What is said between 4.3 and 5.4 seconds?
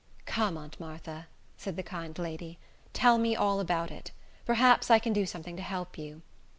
Perhaps I can do